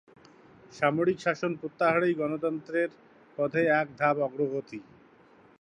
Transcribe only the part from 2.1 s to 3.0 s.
গণতন্ত্রের